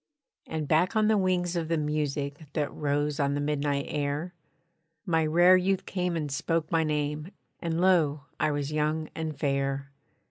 [0.47, 4.33] And back on the wings of the music That rose on the midnight air,
[5.05, 7.27] My rare youth came and spoke my name,
[7.59, 8.23] And lo!
[8.39, 9.91] I was young and fair.